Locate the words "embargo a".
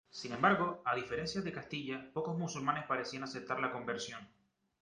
0.33-0.95